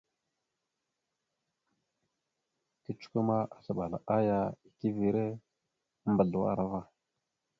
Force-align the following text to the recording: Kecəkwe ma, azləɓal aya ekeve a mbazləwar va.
Kecəkwe 2.83 3.19
ma, 3.27 3.37
azləɓal 3.55 3.93
aya 4.15 4.39
ekeve 4.69 5.23
a 6.05 6.07
mbazləwar 6.13 6.59
va. 6.71 6.81